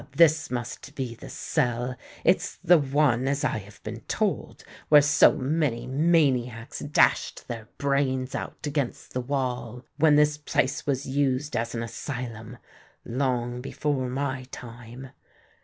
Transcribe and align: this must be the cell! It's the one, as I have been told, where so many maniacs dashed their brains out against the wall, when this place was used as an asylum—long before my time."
this 0.15 0.49
must 0.49 0.95
be 0.95 1.13
the 1.13 1.29
cell! 1.29 1.95
It's 2.23 2.55
the 2.63 2.79
one, 2.79 3.27
as 3.27 3.43
I 3.43 3.59
have 3.59 3.83
been 3.83 3.99
told, 4.07 4.63
where 4.89 4.99
so 4.99 5.33
many 5.33 5.85
maniacs 5.85 6.79
dashed 6.79 7.47
their 7.47 7.69
brains 7.77 8.33
out 8.33 8.65
against 8.65 9.13
the 9.13 9.21
wall, 9.21 9.85
when 9.97 10.15
this 10.15 10.39
place 10.39 10.87
was 10.87 11.07
used 11.07 11.55
as 11.55 11.75
an 11.75 11.83
asylum—long 11.83 13.61
before 13.61 14.09
my 14.09 14.45
time." 14.49 15.09